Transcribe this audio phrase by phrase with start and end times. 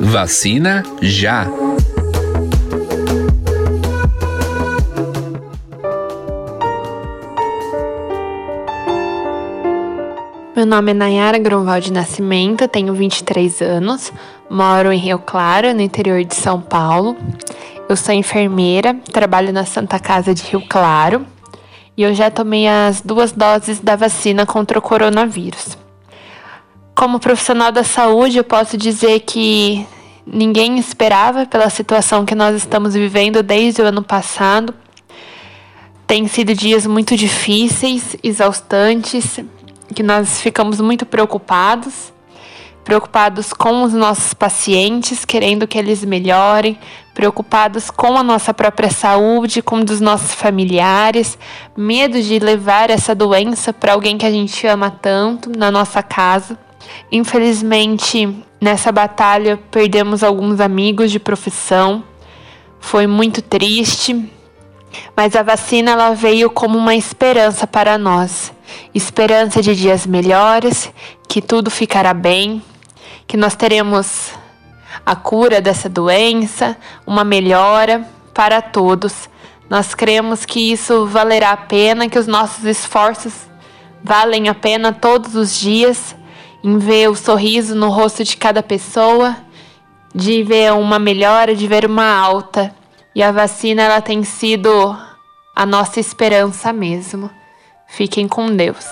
[0.00, 1.46] Vacina já!
[10.54, 14.12] Meu nome é Nayara Grunwald Nascimento, tenho 23 anos,
[14.50, 17.16] moro em Rio Claro, no interior de São Paulo.
[17.88, 21.24] Eu sou enfermeira, trabalho na Santa Casa de Rio Claro
[21.96, 25.85] e eu já tomei as duas doses da vacina contra o coronavírus.
[26.96, 29.86] Como profissional da saúde, eu posso dizer que
[30.26, 34.72] ninguém esperava pela situação que nós estamos vivendo desde o ano passado.
[36.06, 39.38] Tem sido dias muito difíceis, exaustantes,
[39.94, 42.14] que nós ficamos muito preocupados,
[42.82, 46.78] preocupados com os nossos pacientes, querendo que eles melhorem,
[47.12, 51.36] preocupados com a nossa própria saúde, com dos nossos familiares,
[51.76, 56.64] medo de levar essa doença para alguém que a gente ama tanto na nossa casa.
[57.10, 62.04] Infelizmente, nessa batalha perdemos alguns amigos de profissão.
[62.80, 64.30] Foi muito triste,
[65.16, 68.52] mas a vacina ela veio como uma esperança para nós
[68.94, 70.92] esperança de dias melhores,
[71.28, 72.62] que tudo ficará bem,
[73.26, 74.32] que nós teremos
[75.04, 79.28] a cura dessa doença, uma melhora para todos.
[79.68, 83.32] Nós cremos que isso valerá a pena, que os nossos esforços
[84.02, 86.14] valem a pena todos os dias,
[86.62, 89.36] em ver o sorriso no rosto de cada pessoa,
[90.14, 92.74] de ver uma melhora, de ver uma alta.
[93.14, 94.70] E a vacina ela tem sido
[95.54, 97.30] a nossa esperança mesmo.
[97.86, 98.84] Fiquem com Deus.